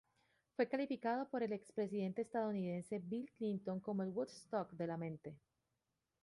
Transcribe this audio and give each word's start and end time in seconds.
Fue 0.55 0.67
calificado 0.67 1.29
por 1.29 1.43
el 1.43 1.53
expresidente 1.53 2.23
estadounidense 2.23 2.97
Bill 2.97 3.29
Clinton 3.37 3.79
como 3.79 4.01
el 4.01 4.09
Woodstock 4.09 4.71
de 4.71 4.87
la 4.87 4.97
mente. 4.97 5.37